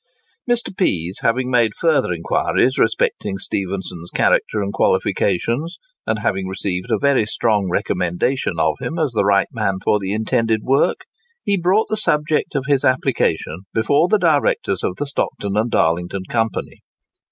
Mr. 0.49 0.75
Pease 0.75 1.19
having 1.19 1.51
made 1.51 1.75
further 1.75 2.11
inquiries 2.11 2.79
respecting 2.79 3.37
Stephenson's 3.37 4.09
character 4.09 4.59
and 4.63 4.73
qualifications, 4.73 5.77
and 6.07 6.17
having 6.17 6.47
received 6.47 6.89
a 6.89 6.97
very 6.97 7.23
strong 7.23 7.69
recommendation 7.69 8.53
of 8.57 8.77
him 8.81 8.97
as 8.97 9.11
the 9.11 9.23
right 9.23 9.49
man 9.51 9.75
for 9.79 9.99
the 9.99 10.11
intended 10.11 10.63
work, 10.63 11.05
he 11.43 11.55
brought 11.55 11.85
the 11.87 11.97
subject 11.97 12.55
of 12.55 12.65
his 12.67 12.83
application 12.83 13.59
before 13.75 14.07
the 14.07 14.17
directors 14.17 14.83
of 14.83 14.95
the 14.95 15.05
Stockton 15.05 15.55
and 15.55 15.69
Darlington 15.69 16.23
Company. 16.27 16.81